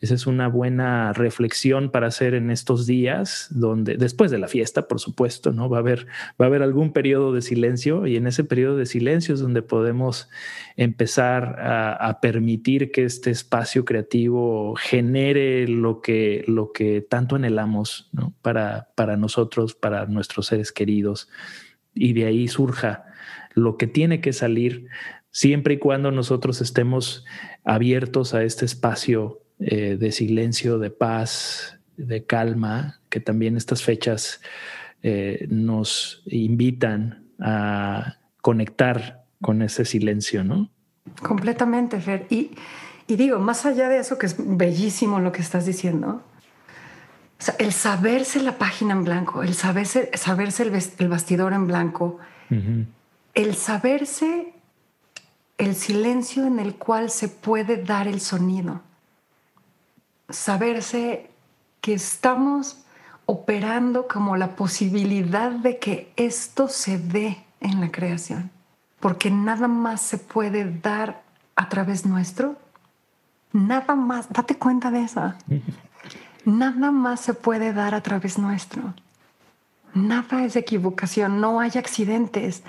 esa 0.00 0.14
es 0.14 0.28
una 0.28 0.46
buena 0.46 1.12
reflexión 1.12 1.90
para 1.90 2.06
hacer 2.06 2.34
en 2.34 2.52
estos 2.52 2.86
días, 2.86 3.48
donde 3.50 3.96
después 3.96 4.30
de 4.30 4.38
la 4.38 4.46
fiesta, 4.46 4.86
por 4.86 5.00
supuesto, 5.00 5.52
no 5.52 5.68
va 5.78 5.88
a 5.88 5.92
haber 5.92 6.06
va 6.40 6.44
a 6.44 6.48
haber 6.48 6.62
algún 6.62 6.92
periodo 6.92 7.32
de 7.32 7.42
silencio 7.42 8.06
y 8.06 8.16
en 8.16 8.26
ese 8.26 8.44
periodo 8.44 8.76
de 8.76 8.86
silencio 8.86 9.34
es 9.34 9.40
donde 9.40 9.62
podemos 9.62 10.28
empezar 10.76 11.56
a, 11.60 12.18
permitir 12.20 12.90
que 12.90 13.04
este 13.04 13.30
espacio 13.30 13.84
creativo 13.84 14.74
genere 14.76 15.68
lo 15.68 16.00
que 16.00 16.44
lo 16.46 16.72
que 16.72 17.00
tanto 17.00 17.36
anhelamos. 17.36 18.10
Para 18.42 18.88
para 18.94 19.16
nosotros, 19.16 19.74
para 19.74 20.06
nuestros 20.06 20.46
seres 20.46 20.72
queridos 20.72 21.28
y 21.94 22.12
de 22.12 22.26
ahí 22.26 22.48
surja 22.48 23.04
lo 23.54 23.76
que 23.76 23.86
tiene 23.86 24.20
que 24.20 24.32
salir 24.32 24.86
siempre 25.30 25.74
y 25.74 25.78
cuando 25.78 26.10
nosotros 26.10 26.60
estemos 26.60 27.24
abiertos 27.64 28.34
a 28.34 28.42
este 28.42 28.64
espacio 28.64 29.42
eh, 29.60 29.96
de 29.98 30.12
silencio, 30.12 30.78
de 30.78 30.90
paz, 30.90 31.78
de 31.96 32.24
calma, 32.24 33.00
que 33.08 33.20
también 33.20 33.56
estas 33.56 33.82
fechas 33.82 34.40
eh, 35.02 35.46
nos 35.50 36.22
invitan 36.26 37.26
a 37.40 38.16
conectar 38.40 39.24
con 39.40 39.62
ese 39.62 39.84
silencio, 39.84 40.44
¿no? 40.44 40.70
Completamente, 41.22 42.00
Fer. 42.00 42.26
Y, 42.30 42.50
digo, 43.06 43.38
más 43.38 43.64
allá 43.66 43.88
de 43.88 43.98
eso, 43.98 44.18
que 44.18 44.26
es 44.26 44.36
bellísimo 44.38 45.20
lo 45.20 45.32
que 45.32 45.40
estás 45.40 45.64
diciendo, 45.66 46.22
el 47.58 47.72
saberse 47.72 48.42
la 48.42 48.58
página 48.58 48.92
en 48.92 49.04
blanco, 49.04 49.42
el 49.42 49.54
saberse, 49.54 50.10
saberse 50.14 50.64
el, 50.64 51.08
bastidor 51.08 51.52
en 51.52 51.66
blanco, 51.66 52.18
el 53.34 53.54
saberse 53.54 54.52
el 55.56 55.74
silencio 55.74 56.46
en 56.46 56.58
el 56.58 56.74
cual 56.74 57.10
se 57.10 57.28
puede 57.28 57.82
dar 57.82 58.06
el 58.06 58.20
sonido 58.20 58.82
saberse 60.28 61.30
que 61.80 61.94
estamos 61.94 62.84
operando 63.30 64.08
como 64.08 64.38
la 64.38 64.56
posibilidad 64.56 65.50
de 65.50 65.78
que 65.78 66.10
esto 66.16 66.66
se 66.66 66.98
dé 66.98 67.44
en 67.60 67.78
la 67.78 67.90
creación, 67.90 68.50
porque 69.00 69.30
nada 69.30 69.68
más 69.68 70.00
se 70.00 70.16
puede 70.16 70.64
dar 70.80 71.20
a 71.54 71.68
través 71.68 72.06
nuestro, 72.06 72.56
nada 73.52 73.94
más, 73.96 74.30
date 74.30 74.56
cuenta 74.56 74.90
de 74.90 75.02
eso, 75.02 75.34
nada 76.46 76.90
más 76.90 77.20
se 77.20 77.34
puede 77.34 77.74
dar 77.74 77.94
a 77.94 78.00
través 78.02 78.38
nuestro, 78.38 78.94
nada 79.92 80.42
es 80.42 80.56
equivocación, 80.56 81.38
no 81.38 81.60
hay 81.60 81.72
accidentes, 81.76 82.62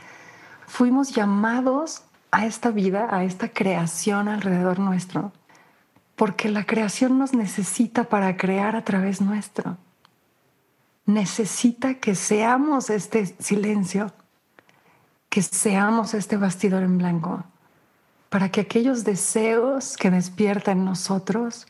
fuimos 0.68 1.16
llamados 1.16 2.04
a 2.32 2.46
esta 2.46 2.70
vida, 2.72 3.08
a 3.10 3.24
esta 3.24 3.48
creación 3.48 4.28
alrededor 4.28 4.80
nuestro, 4.80 5.32
porque 6.18 6.50
la 6.50 6.66
creación 6.66 7.18
nos 7.18 7.34
necesita 7.34 8.04
para 8.04 8.36
crear 8.36 8.76
a 8.76 8.84
través 8.84 9.22
nuestro. 9.22 9.78
Necesita 11.10 11.96
que 11.96 12.14
seamos 12.14 12.92
este 12.92 13.26
silencio, 13.26 14.14
que 15.28 15.42
seamos 15.42 16.14
este 16.14 16.38
bastidor 16.38 16.84
en 16.84 17.00
blanco, 17.00 17.46
para 18.30 18.50
que 18.50 18.62
aquellos 18.62 19.04
deseos 19.04 19.98
que 19.98 20.12
despiertan 20.12 20.78
en 20.78 20.86
nosotros 20.86 21.66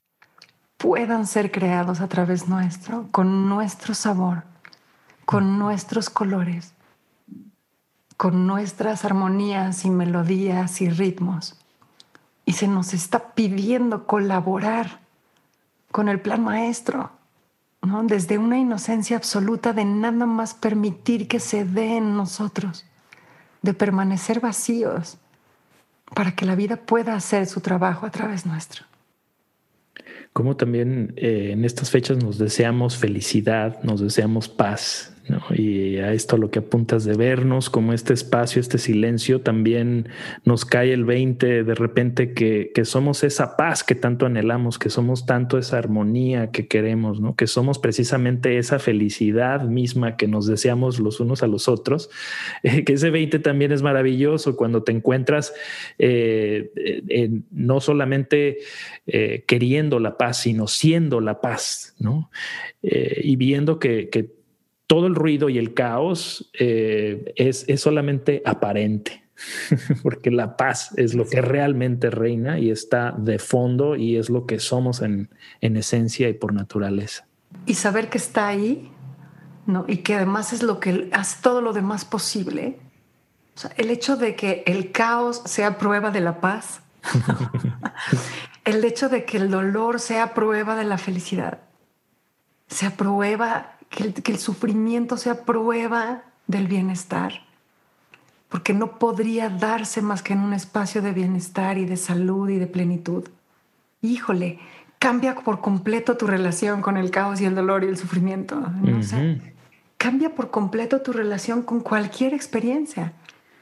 puedan 0.76 1.26
ser 1.26 1.52
creados 1.54 2.02
a 2.02 2.10
través 2.10 2.50
nuestro, 2.50 3.08
con 3.12 3.48
nuestro 3.48 3.94
sabor, 3.94 4.44
con 5.24 5.58
nuestros 5.58 6.10
colores, 6.10 6.74
con 8.18 8.46
nuestras 8.46 9.06
armonías 9.06 9.86
y 9.86 9.90
melodías 9.90 10.82
y 10.82 10.90
ritmos. 10.90 11.58
Y 12.44 12.52
se 12.52 12.68
nos 12.68 12.94
está 12.94 13.30
pidiendo 13.36 14.06
colaborar 14.06 15.00
con 15.92 16.10
el 16.10 16.20
plan 16.20 16.44
maestro, 16.44 17.12
desde 18.04 18.38
una 18.38 18.58
inocencia 18.58 19.18
absoluta 19.18 19.74
de 19.74 19.86
nada 19.86 20.26
más 20.26 20.54
permitir 20.54 21.28
que 21.28 21.40
se 21.40 21.66
dé 21.66 21.98
en 21.98 22.16
nosotros, 22.16 22.86
de 23.62 23.74
permanecer 23.74 24.40
vacíos 24.40 25.18
para 26.14 26.34
que 26.34 26.46
la 26.46 26.56
vida 26.56 26.76
pueda 26.76 27.16
hacer 27.16 27.46
su 27.46 27.62
trabajo 27.62 28.06
a 28.06 28.12
través 28.12 28.46
nuestro. 28.46 28.86
Como 30.34 30.56
también 30.56 31.14
eh, 31.18 31.52
en 31.54 31.66
estas 31.66 31.90
fechas 31.90 32.18
nos 32.24 32.38
deseamos 32.38 32.98
felicidad, 32.98 33.82
nos 33.84 34.00
deseamos 34.00 34.48
paz, 34.48 35.14
y 35.52 35.98
a 35.98 36.14
esto 36.14 36.38
lo 36.38 36.52
que 36.52 36.60
apuntas 36.60 37.06
de 37.06 37.16
vernos 37.16 37.70
como 37.70 37.94
este 37.94 38.14
espacio, 38.14 38.60
este 38.60 38.78
silencio, 38.78 39.42
también 39.42 40.10
nos 40.44 40.66
cae 40.66 40.94
el 40.94 41.06
20 41.06 41.64
de 41.64 41.76
repente 41.76 42.34
que, 42.34 42.72
somos 42.84 43.24
esa 43.24 43.58
paz 43.58 43.84
que 43.84 43.94
tanto 43.94 44.26
anhelamos, 44.26 44.80
que 44.80 44.90
somos 44.90 45.26
tanto 45.26 45.58
esa 45.58 45.78
armonía 45.78 46.52
que 46.52 46.68
queremos, 46.68 47.20
¿no? 47.20 47.36
que 47.36 47.46
somos 47.46 47.78
precisamente 47.78 48.58
esa 48.58 48.80
felicidad 48.80 49.64
misma 49.64 50.16
que 50.16 50.28
nos 50.28 50.48
deseamos 50.48 51.00
los 51.00 51.20
unos 51.20 51.44
a 51.44 51.48
los 51.48 51.68
otros, 51.68 52.10
eh, 52.64 52.84
que 52.84 52.94
ese 52.94 53.10
20 53.10 53.40
también 53.40 53.72
es 53.72 53.82
maravilloso 53.82 54.56
cuando 54.56 54.84
te 54.84 54.92
encuentras 54.92 55.54
eh, 55.98 56.72
no 57.52 57.82
solamente 57.82 58.60
eh, 59.06 59.44
queriendo 59.46 60.00
la 60.00 60.18
paz, 60.18 60.42
sino 60.42 60.68
siendo 60.68 61.20
la 61.20 61.42
paz, 61.42 61.96
¿no? 62.00 62.32
y 62.82 63.36
viendo 63.36 63.78
que, 63.78 64.08
que 64.10 64.39
todo 64.90 65.06
el 65.06 65.14
ruido 65.14 65.50
y 65.50 65.60
el 65.60 65.76
caos 65.76 66.50
eh, 66.60 67.32
es, 67.36 67.68
solamente 67.80 68.42
aparente, 68.44 69.24
porque 70.04 70.32
la 70.32 70.58
paz 70.58 70.98
es 70.98 71.14
lo 71.14 71.28
que 71.28 71.42
realmente 71.42 72.10
reina 72.10 72.58
y 72.58 72.72
está 72.72 73.14
de 73.16 73.38
fondo 73.38 73.96
y 73.96 74.18
es 74.18 74.32
lo 74.32 74.48
que 74.48 74.60
somos 74.60 75.04
en, 75.04 75.30
esencia 75.62 76.28
y 76.28 76.34
por 76.34 76.56
naturaleza. 76.56 77.28
Y 77.68 77.76
saber 77.76 78.10
que 78.10 78.18
está 78.18 78.48
ahí, 78.48 78.92
¿no? 79.68 79.86
Y 79.88 79.98
que 79.98 80.16
además 80.16 80.54
es 80.54 80.64
lo 80.64 80.80
que 80.80 81.08
hace 81.12 81.38
todo 81.44 81.62
lo 81.62 81.72
demás 81.72 82.04
posible. 82.04 82.80
el 83.78 83.92
hecho 83.92 84.18
de 84.18 84.36
que 84.36 84.64
el 84.66 84.92
caos 84.92 85.44
sea 85.46 85.78
prueba 85.78 86.10
de 86.10 86.22
la 86.22 86.42
paz, 86.42 86.82
el 88.66 88.84
hecho 88.84 89.08
de 89.08 89.24
que 89.24 89.38
el 89.38 89.52
dolor 89.52 90.00
sea 90.00 90.34
prueba 90.34 90.76
de 90.76 90.86
la 90.86 90.98
felicidad, 90.98 91.60
sea 92.68 92.98
prueba 92.98 93.76
que 93.90 94.32
el, 94.32 94.38
sufrimiento 94.38 95.18
sea 95.18 95.44
prueba 95.44 96.24
del 96.48 96.68
bienestar, 96.68 97.46
porque 98.48 98.74
no 98.74 99.00
podría 99.00 99.50
darse 99.50 100.02
más 100.02 100.22
que 100.22 100.34
en 100.34 100.40
un 100.40 100.54
espacio 100.54 101.02
de 101.02 101.12
bienestar 101.12 101.78
y 101.78 101.86
de 101.86 101.98
salud 101.98 102.50
y 102.50 102.58
de 102.58 102.68
plenitud. 102.68 103.28
Híjole, 104.02 104.60
cambia 105.00 105.36
por 105.36 105.62
completo 105.62 106.18
tu 106.18 106.28
relación 106.28 106.82
con 106.82 106.98
el 106.98 107.12
caos 107.12 107.42
y 107.42 107.46
el 107.46 107.56
dolor 107.56 107.84
y 107.84 107.88
el 107.88 107.98
sufrimiento. 107.98 108.60
No. 108.60 109.02
Cambia 109.98 110.34
por 110.34 110.50
completo 110.50 111.02
tu 111.02 111.12
relación 111.12 111.62
con 111.62 111.82
cualquier 111.82 112.34
experiencia, 112.34 113.14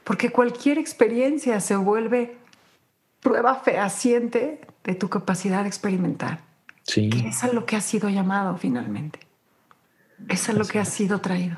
porque 0.04 0.30
cualquier 0.30 0.78
experiencia 0.78 1.58
se 1.60 1.74
vuelve 1.74 2.36
prueba 3.20 3.56
fehaciente 3.56 4.60
de 4.84 4.94
tu 4.94 5.08
capacidad 5.08 5.62
de 5.62 5.68
experimentar. 5.68 6.40
Sí. 6.84 7.10
Que 7.10 7.28
es 7.28 7.42
a 7.44 7.52
lo 7.52 7.66
que 7.66 7.76
ha 7.76 7.80
sido 7.80 8.08
llamado 8.08 8.56
finalmente. 8.56 9.27
Eso 10.28 10.52
es 10.52 10.58
lo 10.58 10.64
que 10.64 10.78
ha 10.78 10.84
sido 10.84 11.20
traído. 11.20 11.56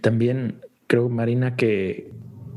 También 0.00 0.60
creo, 0.86 1.08
Marina, 1.08 1.56
que 1.56 2.12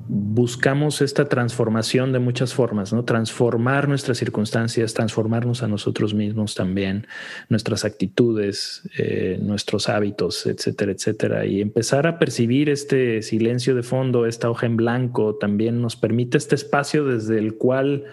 buscamos 0.10 1.02
esta 1.02 1.28
transformación 1.28 2.14
de 2.14 2.20
muchas 2.20 2.54
formas, 2.54 2.94
¿no? 2.94 3.04
Transformar 3.04 3.90
nuestras 3.90 4.18
circunstancias, 4.18 4.94
transformarnos 4.94 5.64
a 5.64 5.68
nosotros 5.68 6.14
mismos 6.14 6.56
también, 6.56 7.08
nuestras 7.50 7.84
actitudes, 7.84 8.88
eh, 8.98 9.38
nuestros 9.42 9.90
hábitos, 9.90 10.46
etcétera, 10.46 10.94
etcétera. 10.94 11.46
Y 11.46 11.60
empezar 11.60 12.08
a 12.08 12.20
percibir 12.20 12.70
este 12.70 13.22
silencio 13.22 13.76
de 13.76 13.84
fondo, 13.84 14.26
esta 14.26 14.50
hoja 14.50 14.66
en 14.66 14.78
blanco, 14.78 15.36
también 15.36 15.82
nos 15.82 15.98
permite 15.98 16.38
este 16.38 16.56
espacio 16.56 17.04
desde 17.06 17.38
el 17.38 17.56
cual 17.56 18.06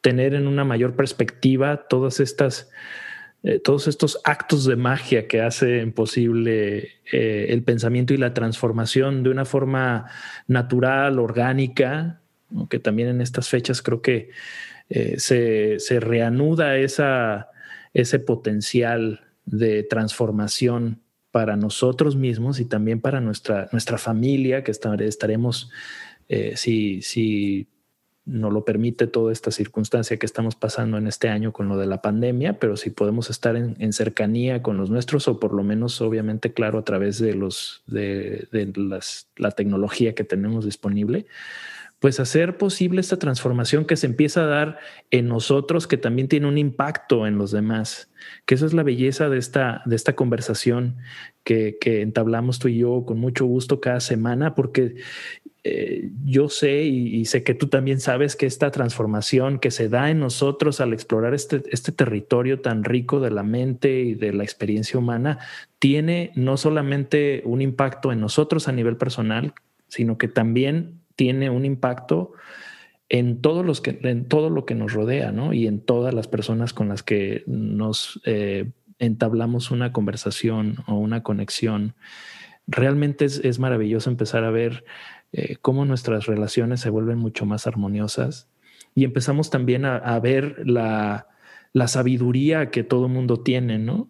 tener 0.00 0.34
en 0.34 0.46
una 0.46 0.64
mayor 0.64 0.96
perspectiva 0.96 1.86
todas 1.88 2.20
estas 2.20 2.70
eh, 3.42 3.60
todos 3.60 3.86
estos 3.86 4.20
actos 4.24 4.64
de 4.64 4.76
magia 4.76 5.28
que 5.28 5.40
hacen 5.40 5.92
posible 5.92 6.94
eh, 7.12 7.46
el 7.50 7.62
pensamiento 7.62 8.12
y 8.12 8.16
la 8.16 8.34
transformación 8.34 9.22
de 9.22 9.30
una 9.30 9.44
forma 9.44 10.06
natural, 10.48 11.18
orgánica, 11.18 12.20
que 12.68 12.78
también 12.78 13.08
en 13.08 13.20
estas 13.20 13.48
fechas 13.48 13.82
creo 13.82 14.02
que 14.02 14.30
eh, 14.88 15.18
se, 15.18 16.00
reanuda 16.00 16.76
esa, 16.76 17.50
ese 17.92 18.18
potencial 18.18 19.20
de 19.44 19.84
transformación 19.84 21.02
para 21.30 21.56
nosotros 21.56 22.16
mismos 22.16 22.58
y 22.58 22.64
también 22.64 23.00
para 23.00 23.20
nuestra, 23.20 23.68
nuestra 23.70 23.98
familia, 23.98 24.64
que 24.64 24.72
estaremos, 24.72 25.70
si, 26.56 27.02
si 27.02 27.68
no 28.26 28.50
lo 28.50 28.64
permite 28.64 29.06
toda 29.06 29.32
esta 29.32 29.52
circunstancia 29.52 30.18
que 30.18 30.26
estamos 30.26 30.56
pasando 30.56 30.98
en 30.98 31.06
este 31.06 31.28
año 31.28 31.52
con 31.52 31.68
lo 31.68 31.78
de 31.78 31.86
la 31.86 32.02
pandemia, 32.02 32.58
pero 32.58 32.76
si 32.76 32.90
podemos 32.90 33.30
estar 33.30 33.54
en, 33.56 33.92
cercanía 33.92 34.62
con 34.62 34.76
los 34.76 34.90
nuestros 34.90 35.28
o 35.28 35.38
por 35.38 35.54
lo 35.54 35.62
menos 35.62 36.00
obviamente 36.00 36.52
claro 36.52 36.80
a 36.80 36.84
través 36.84 37.18
de 37.20 37.34
los 37.34 37.84
de, 37.86 38.48
las, 38.74 39.28
la 39.36 39.52
tecnología 39.52 40.14
que 40.16 40.24
tenemos 40.24 40.64
disponible, 40.64 41.26
pues 41.98 42.20
hacer 42.20 42.58
posible 42.58 43.00
esta 43.00 43.18
transformación 43.18 43.84
que 43.84 43.96
se 43.96 44.06
empieza 44.06 44.42
a 44.42 44.46
dar 44.46 44.78
en 45.10 45.28
nosotros, 45.28 45.86
que 45.86 45.96
también 45.96 46.28
tiene 46.28 46.46
un 46.46 46.58
impacto 46.58 47.26
en 47.26 47.38
los 47.38 47.50
demás, 47.50 48.10
que 48.44 48.54
eso 48.54 48.66
es 48.66 48.74
la 48.74 48.82
belleza 48.82 49.28
de 49.28 49.38
esta, 49.38 49.82
de 49.86 49.96
esta 49.96 50.14
conversación 50.14 50.96
que, 51.44 51.78
que 51.80 52.02
entablamos 52.02 52.58
tú 52.58 52.68
y 52.68 52.78
yo 52.78 53.04
con 53.06 53.18
mucho 53.18 53.46
gusto 53.46 53.80
cada 53.80 54.00
semana, 54.00 54.54
porque 54.54 54.96
eh, 55.68 56.10
yo 56.24 56.48
sé 56.48 56.84
y, 56.84 57.24
sé 57.24 57.42
que 57.42 57.52
tú 57.52 57.66
también 57.66 57.98
sabes 57.98 58.36
que 58.36 58.46
esta 58.46 58.70
transformación 58.70 59.58
que 59.58 59.72
se 59.72 59.88
da 59.88 60.12
en 60.12 60.20
nosotros 60.20 60.80
al 60.80 60.92
explorar 60.92 61.34
este, 61.34 61.60
este 61.72 61.90
territorio 61.90 62.60
tan 62.60 62.84
rico 62.84 63.18
de 63.18 63.32
la 63.32 63.42
mente 63.42 63.98
y 63.98 64.14
de 64.14 64.32
la 64.32 64.44
experiencia 64.44 64.96
humana 64.96 65.40
tiene 65.80 66.30
no 66.36 66.56
solamente 66.56 67.42
un 67.44 67.62
impacto 67.62 68.12
en 68.12 68.20
nosotros 68.20 68.68
a 68.68 68.72
nivel 68.72 68.96
personal, 68.96 69.54
sino 69.88 70.18
que 70.18 70.28
también 70.28 71.00
tiene 71.16 71.50
un 71.50 71.64
impacto 71.64 72.32
en, 73.08 73.40
todos 73.40 73.64
los 73.64 73.80
que, 73.80 73.98
en 74.02 74.26
todo 74.26 74.50
lo 74.50 74.64
que 74.64 74.74
nos 74.74 74.92
rodea 74.92 75.32
¿no? 75.32 75.52
y 75.52 75.66
en 75.66 75.80
todas 75.80 76.14
las 76.14 76.28
personas 76.28 76.72
con 76.72 76.88
las 76.88 77.02
que 77.02 77.44
nos 77.46 78.20
eh, 78.24 78.70
entablamos 78.98 79.70
una 79.70 79.92
conversación 79.92 80.76
o 80.86 80.94
una 80.94 81.22
conexión. 81.22 81.94
Realmente 82.66 83.24
es, 83.24 83.38
es 83.44 83.58
maravilloso 83.58 84.10
empezar 84.10 84.44
a 84.44 84.50
ver 84.50 84.84
eh, 85.32 85.56
cómo 85.60 85.84
nuestras 85.84 86.26
relaciones 86.26 86.80
se 86.80 86.90
vuelven 86.90 87.18
mucho 87.18 87.46
más 87.46 87.66
armoniosas 87.66 88.48
y 88.96 89.04
empezamos 89.04 89.50
también 89.50 89.84
a, 89.84 90.18
ver 90.20 90.62
la, 90.66 91.26
sabiduría 91.86 92.70
que 92.70 92.82
todo 92.82 93.08
mundo 93.08 93.42
tiene, 93.42 93.78
¿no? 93.78 94.08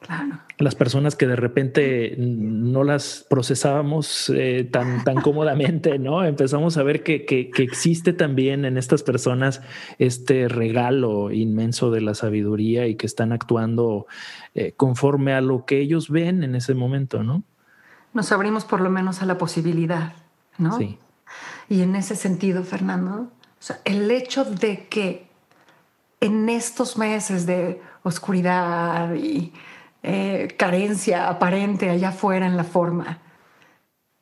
Claro. 0.00 0.40
Las 0.58 0.74
personas 0.74 1.14
que 1.14 1.26
de 1.26 1.36
repente 1.36 2.14
no 2.18 2.84
las 2.84 3.26
procesábamos 3.28 4.30
eh, 4.34 4.68
tan, 4.70 5.04
tan 5.04 5.20
cómodamente, 5.22 5.98
¿no? 5.98 6.24
Empezamos 6.24 6.76
a 6.78 6.82
ver 6.82 7.02
que, 7.02 7.50
existe 7.58 8.12
también 8.12 8.64
en 8.64 8.78
estas 8.78 9.02
personas 9.02 9.60
este 9.98 10.48
regalo 10.48 11.30
inmenso 11.30 11.90
de 11.90 12.00
la 12.00 12.14
sabiduría 12.14 12.86
y 12.86 12.96
que 12.96 13.06
están 13.06 13.32
actuando 13.32 14.06
eh, 14.54 14.72
conforme 14.76 15.34
a 15.34 15.40
lo 15.40 15.66
que 15.66 15.80
ellos 15.80 16.10
ven 16.10 16.42
en 16.42 16.54
ese 16.54 16.74
momento, 16.74 17.22
¿no? 17.22 17.44
Nos 18.14 18.32
abrimos 18.32 18.64
por 18.64 18.80
lo 18.80 18.90
menos 18.90 19.22
a 19.22 19.26
la 19.26 19.38
posibilidad 19.38 20.14
¿no? 20.60 20.78
Sí. 20.78 20.98
Y 21.68 21.82
en 21.82 21.96
ese 21.96 22.14
sentido, 22.16 22.62
Fernando, 22.62 23.30
el 23.84 24.10
hecho 24.10 24.44
de 24.44 24.86
que 24.88 25.28
en 26.20 26.48
estos 26.48 26.98
meses 26.98 27.46
de 27.46 27.80
oscuridad 28.02 29.14
y 29.14 29.52
eh, 30.02 30.54
carencia 30.56 31.28
aparente 31.28 31.90
allá 31.90 32.08
afuera 32.10 32.46
en 32.46 32.56
la 32.56 32.64
forma, 32.64 33.18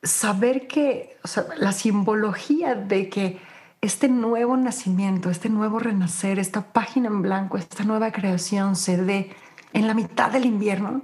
saber 0.03 0.67
que 0.67 1.17
la 1.57 1.71
simbología 1.71 2.75
de 2.75 3.09
que 3.09 3.39
este 3.81 4.09
nuevo 4.09 4.57
nacimiento, 4.57 5.29
este 5.29 5.49
nuevo 5.49 5.79
renacer, 5.79 6.39
esta 6.39 6.73
página 6.73 7.07
en 7.07 7.21
blanco, 7.21 7.57
esta 7.57 7.83
nueva 7.83 8.11
creación 8.11 8.75
se 8.75 8.97
dé 8.97 9.31
en 9.73 9.87
la 9.87 9.93
mitad 9.93 10.31
del 10.31 10.45
invierno, 10.45 11.03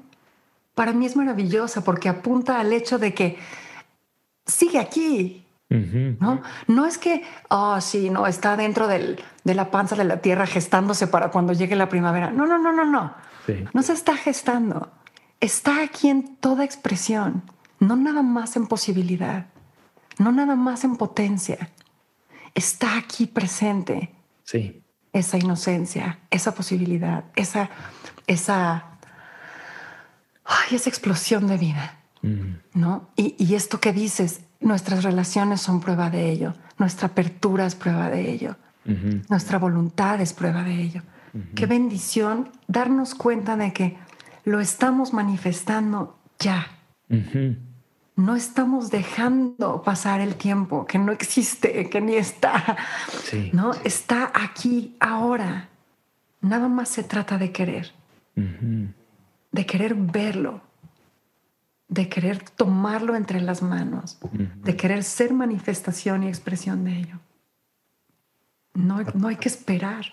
para 0.74 0.92
mí 0.92 1.06
es 1.06 1.16
maravillosa 1.16 1.84
porque 1.84 2.10
apunta 2.10 2.60
al 2.60 2.74
hecho 2.74 3.00
de 3.00 3.14
que 3.14 3.38
sigue 4.46 4.80
aquí. 4.80 5.42
¿no? 5.68 6.42
no 6.68 6.86
es 6.86 6.98
que, 6.98 7.24
oh, 7.50 7.82
sí, 7.82 8.10
no, 8.10 8.28
está 8.28 8.56
dentro 8.56 8.88
del, 8.88 9.20
de 9.46 9.56
la 9.56 9.72
panza 9.72 9.96
de 9.96 10.04
la 10.04 10.18
tierra 10.18 10.46
gestándose 10.46 11.08
para 11.08 11.32
cuando 11.32 11.54
llegue 11.54 11.78
la 11.78 11.88
primavera. 11.88 12.32
No, 12.32 12.46
no, 12.46 12.58
no, 12.58 12.74
no, 12.74 12.84
no. 12.84 13.14
No 13.74 13.82
se 13.84 13.94
está 13.94 14.18
gestando. 14.18 14.92
Está 15.40 15.84
aquí 15.84 16.10
en 16.10 16.36
toda 16.38 16.66
expresión, 16.66 17.44
no 17.80 17.96
nada 17.96 18.24
más 18.24 18.56
en 18.56 18.68
posibilidad, 18.68 19.46
no 20.18 20.32
nada 20.32 20.56
más 20.56 20.84
en 20.84 20.96
potencia. 20.96 21.70
Está 22.56 22.98
aquí 22.98 23.28
presente. 23.28 24.16
Sí. 24.44 24.82
Esa 25.14 25.38
inocencia, 25.38 26.20
esa 26.30 26.54
posibilidad, 26.56 27.26
esa, 27.36 27.70
esa, 28.28 28.98
ay, 30.44 30.76
esa 30.76 30.90
explosión 30.90 31.48
de 31.48 31.58
vida. 31.58 32.00
¿no? 32.74 33.10
Y, 33.16 33.54
esto 33.54 33.80
que 33.80 33.94
dices, 33.94 34.42
nuestras 34.60 35.04
relaciones 35.04 35.62
son 35.62 35.80
prueba 35.80 36.10
de 36.10 36.32
ello, 36.32 36.56
nuestra 36.80 37.10
apertura 37.10 37.68
es 37.68 37.76
prueba 37.76 38.10
de 38.10 38.32
ello, 38.32 38.58
nuestra 39.30 39.58
voluntad 39.58 40.22
es 40.22 40.34
prueba 40.34 40.64
de 40.64 40.82
ello. 40.82 41.02
Qué 41.56 41.66
bendición 41.66 42.50
darnos 42.68 43.16
cuenta 43.16 43.58
de 43.58 43.74
que 43.74 43.98
lo 44.46 44.60
estamos 44.60 45.14
manifestando 45.14 46.18
ya. 46.40 46.68
No 48.16 48.36
estamos 48.36 48.92
dejando 48.92 49.82
pasar 49.82 50.22
el 50.22 50.36
tiempo, 50.36 50.86
que 50.86 50.98
no 50.98 51.12
existe, 51.12 51.90
que 51.90 52.00
ni 52.00 52.16
está. 52.16 52.78
No, 53.52 53.74
está 53.84 54.32
aquí 54.34 54.96
ahora. 55.00 55.70
Nada 56.42 56.70
más 56.70 56.90
se 56.90 57.04
trata 57.04 57.38
de 57.38 57.52
querer, 57.52 57.92
de 58.36 59.66
querer 59.66 59.96
verlo, 59.96 60.62
de 61.88 62.08
querer 62.08 62.50
tomarlo 62.50 63.16
entre 63.16 63.42
las 63.42 63.62
manos, 63.62 64.20
de 64.32 64.76
querer 64.76 65.04
ser 65.04 65.34
manifestación 65.34 66.24
y 66.24 66.28
expresión 66.28 66.86
de 66.86 67.00
ello. 67.00 67.20
No, 68.76 69.02
no 69.14 69.28
hay 69.30 69.38
que 69.38 69.50
esperar. 69.50 70.06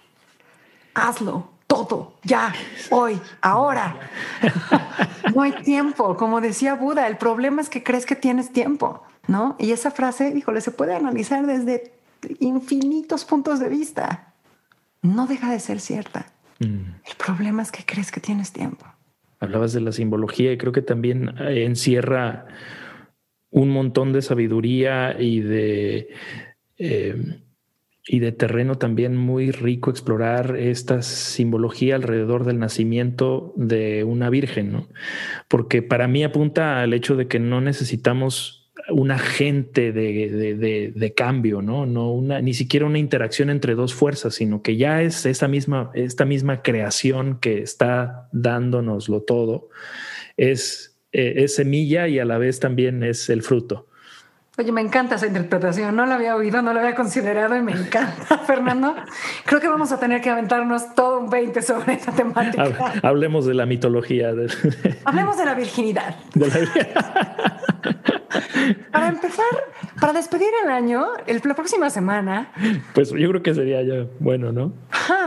Hazlo 0.94 1.53
todo, 1.72 2.14
ya, 2.22 2.53
hoy, 2.90 3.18
ahora. 3.40 3.98
no 5.35 5.40
hay 5.40 5.53
tiempo. 5.62 6.16
Como 6.18 6.42
decía 6.42 6.75
Buda, 6.75 7.09
el 7.09 7.16
problema 7.16 7.62
es 7.62 7.70
que 7.70 7.83
crees 7.83 8.05
que 8.05 8.14
tienes 8.14 8.53
tiempo, 8.53 9.03
¿no? 9.27 9.57
Y 9.59 9.72
esa 9.72 9.90
frase, 9.90 10.35
híjole, 10.37 10.61
se 10.61 10.70
puede 10.70 10.94
analizar 10.94 11.46
desde 11.46 11.92
infinitos 12.40 13.25
puntos 13.25 13.59
de 13.59 13.70
vista. 13.70 14.35
No 15.01 15.27
deja 15.27 15.51
de 15.51 15.61
ser 15.61 15.81
cierta. 15.81 16.27
Mm. 16.59 17.01
El 17.07 17.16
problema 17.16 17.62
es 17.62 17.72
que 17.72 17.85
crees 17.87 18.12
que 18.12 18.20
tienes 18.20 18.53
tiempo. 18.53 18.85
Hablabas 19.40 19.72
de 19.72 19.81
la 19.81 19.92
simbología 19.92 20.53
y 20.53 20.59
creo 20.59 20.72
que 20.72 20.83
también 20.83 21.35
eh, 21.40 21.64
encierra 21.64 22.46
un 23.51 23.70
montón 23.70 24.12
de 24.12 24.20
sabiduría 24.20 25.16
y 25.18 25.40
de, 25.40 26.09
eh, 26.77 27.40
y 28.07 28.19
de 28.19 28.33
terreno 28.33 28.79
también 28.79 29.17
muy 29.17 29.53
rico 29.53 29.91
explorar 29.91 30.57
esta 30.57 31.03
simbología 31.03 31.95
alrededor 31.95 32.45
del 32.45 32.59
nacimiento 32.59 33.53
de 33.57 34.03
una 34.05 34.29
virgen, 34.29 34.73
¿no? 34.73 34.88
Porque 35.49 35.83
para 35.83 36.09
mí 36.09 36.25
apunta 36.25 36.81
al 36.83 36.95
hecho 36.95 37.17
de 37.17 37.29
que 37.29 37.38
no 37.38 37.61
necesitamos 37.61 38.62
un 38.88 39.11
agente 39.11 39.93
de, 39.93 41.15
cambio, 41.17 41.62
¿no? 41.62 41.87
no 41.87 42.12
una, 42.12 42.41
ni 42.41 42.55
siquiera 42.55 42.87
una 42.87 42.99
interacción 42.99 43.51
entre 43.51 43.75
dos 43.75 43.95
fuerzas, 43.95 44.35
sino 44.35 44.62
que 44.62 44.77
ya 44.77 45.03
es 45.03 45.27
esta 45.27 45.47
misma, 45.47 45.93
misma 46.27 46.62
creación 46.62 47.38
que 47.38 47.62
está 47.62 48.29
dándonoslo 48.33 49.23
todo, 49.23 49.69
es, 50.37 50.99
eh, 51.12 51.35
es 51.37 51.55
semilla 51.55 52.09
y 52.09 52.19
a 52.19 52.25
la 52.25 52.38
vez 52.38 52.61
también 52.61 53.03
es 53.03 53.29
el 53.31 53.43
fruto. 53.43 53.87
Oye, 54.59 54.71
me 54.71 54.83
encanta 54.83 55.15
esa 55.15 55.27
interpretación. 55.27 55.97
No 55.97 56.05
la 56.05 56.17
había 56.17 56.37
oído, 56.37 56.61
no 56.61 56.75
la 56.75 56.81
había 56.81 56.95
considerado 56.95 57.57
y 57.57 57.62
me 57.62 57.73
encanta, 57.73 58.37
Fernando. 58.47 58.95
Creo 59.47 59.61
que 59.61 59.69
vamos 59.69 59.93
a 59.93 59.99
tener 59.99 60.21
que 60.21 60.29
aventarnos 60.29 60.95
todo 60.95 61.21
un 61.21 61.31
20 61.31 61.62
sobre 61.62 61.95
esta 61.95 62.12
temática. 62.12 62.93
Hablemos 63.03 63.47
de 63.47 63.55
la 63.55 63.65
mitología. 63.65 64.29
Hablemos 65.07 65.38
de 65.38 65.45
la 65.47 65.55
virginidad. 65.55 66.17
para 68.91 69.09
empezar, 69.09 69.47
para 69.99 70.12
despedir 70.12 70.51
el 70.65 70.71
año, 70.71 71.07
el, 71.27 71.41
la 71.43 71.55
próxima 71.55 71.88
semana. 71.88 72.53
Pues 72.93 73.09
yo 73.09 73.29
creo 73.31 73.43
que 73.43 73.55
sería 73.55 73.81
ya 73.81 74.07
bueno, 74.21 74.53
¿no? 74.53 74.75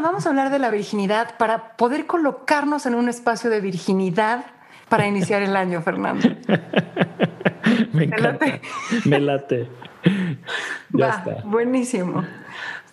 vamos 0.04 0.28
a 0.28 0.30
hablar 0.30 0.52
de 0.52 0.60
la 0.60 0.70
virginidad 0.70 1.36
para 1.38 1.76
poder 1.78 2.06
colocarnos 2.06 2.86
en 2.86 2.94
un 2.94 3.10
espacio 3.10 3.50
de 3.50 3.60
virginidad 3.60 4.46
para 4.96 5.10
iniciar 5.10 5.42
el 5.42 5.58
año, 5.58 5.82
Fernando. 5.82 6.30
Me 7.92 8.06
encanta. 8.06 8.62
Me 9.04 9.20
late. 9.20 9.68
ya 10.94 11.10
está. 11.10 11.42
Buenísimo. 11.44 12.24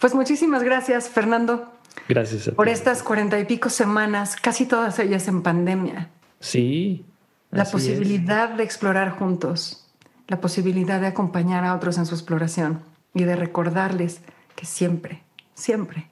Pues 0.00 0.12
muchísimas 0.12 0.64
gracias, 0.64 1.08
Fernando. 1.08 1.72
Gracias. 2.08 2.48
por 2.48 2.68
estas 2.68 3.02
cuarenta 3.04 3.38
y 3.38 3.44
pico 3.44 3.70
semanas, 3.70 4.34
casi 4.34 4.66
todas 4.66 4.98
ellas 4.98 5.28
en 5.28 5.42
pandemia. 5.42 6.08
Sí. 6.40 7.06
La 7.52 7.64
posibilidad 7.64 8.48
de 8.48 8.64
explorar 8.64 9.10
juntos, 9.10 9.88
la 10.26 10.40
posibilidad 10.40 11.00
de 11.00 11.06
acompañar 11.06 11.64
a 11.64 11.74
otros 11.76 11.98
en 11.98 12.06
su 12.06 12.14
exploración 12.16 12.82
y 13.14 13.22
de 13.22 13.36
recordarles 13.36 14.22
que 14.56 14.66
siempre, 14.66 15.22
siempre, 15.54 16.08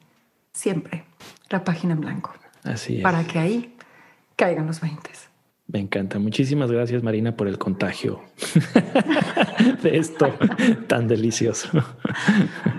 siempre 0.52 1.04
la 1.48 1.64
página 1.64 1.94
en 1.94 2.00
blanco. 2.00 2.32
Así 2.62 2.98
es. 2.98 3.02
Para 3.02 3.24
que 3.24 3.40
ahí 3.40 3.74
caigan 4.36 4.66
los 4.66 4.80
veintes. 4.80 5.29
Me 5.72 5.78
encanta. 5.78 6.18
Muchísimas 6.18 6.72
gracias, 6.72 7.00
Marina, 7.02 7.36
por 7.36 7.46
el 7.46 7.58
contagio 7.58 8.20
de 9.82 9.98
esto 9.98 10.34
tan 10.88 11.06
delicioso. 11.06 11.68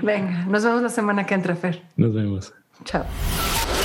Venga, 0.02 0.44
nos 0.46 0.66
vemos 0.66 0.82
la 0.82 0.90
semana 0.90 1.26
que 1.26 1.34
entra, 1.34 1.56
Fer. 1.56 1.84
Nos 1.96 2.14
vemos. 2.14 2.54
Chao. 2.84 3.06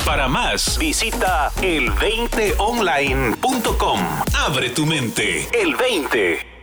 Para 0.04 0.26
más, 0.28 0.76
visita 0.78 1.50
el20online.com. 1.62 4.00
Abre 4.34 4.70
tu 4.70 4.84
mente. 4.86 5.46
El 5.52 5.76
20. 5.76 6.55